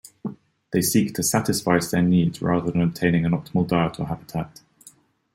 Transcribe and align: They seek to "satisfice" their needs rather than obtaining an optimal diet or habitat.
They 0.71 0.81
seek 0.81 1.13
to 1.13 1.21
"satisfice" 1.21 1.91
their 1.91 2.01
needs 2.01 2.41
rather 2.41 2.71
than 2.71 2.81
obtaining 2.81 3.23
an 3.23 3.33
optimal 3.33 3.67
diet 3.67 3.99
or 3.99 4.07
habitat. 4.07 4.59